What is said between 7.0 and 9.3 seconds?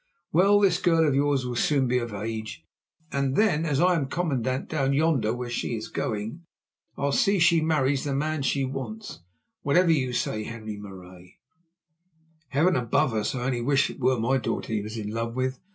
see she marries the man she wants,